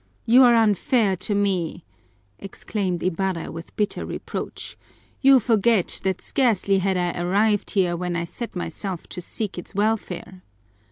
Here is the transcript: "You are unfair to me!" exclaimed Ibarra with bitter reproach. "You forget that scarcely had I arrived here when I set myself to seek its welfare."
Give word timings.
"You 0.25 0.41
are 0.41 0.55
unfair 0.55 1.15
to 1.17 1.35
me!" 1.35 1.85
exclaimed 2.39 3.03
Ibarra 3.03 3.51
with 3.51 3.75
bitter 3.75 4.03
reproach. 4.03 4.75
"You 5.21 5.39
forget 5.39 6.01
that 6.03 6.21
scarcely 6.21 6.79
had 6.79 6.97
I 6.97 7.11
arrived 7.21 7.69
here 7.69 7.95
when 7.95 8.15
I 8.15 8.23
set 8.23 8.55
myself 8.55 9.05
to 9.09 9.21
seek 9.21 9.59
its 9.59 9.75
welfare." 9.75 10.41